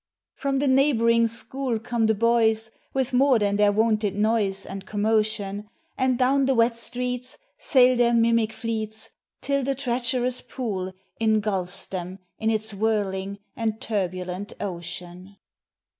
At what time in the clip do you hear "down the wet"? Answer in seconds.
6.17-6.75